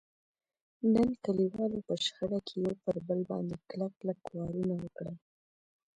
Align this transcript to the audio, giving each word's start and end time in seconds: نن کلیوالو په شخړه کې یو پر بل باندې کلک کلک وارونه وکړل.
نن 0.93 1.09
کلیوالو 1.23 1.79
په 1.87 1.93
شخړه 2.05 2.39
کې 2.47 2.55
یو 2.65 2.73
پر 2.83 2.95
بل 3.07 3.19
باندې 3.29 3.55
کلک 3.69 3.91
کلک 3.99 4.19
وارونه 4.37 4.73
وکړل. 4.79 5.15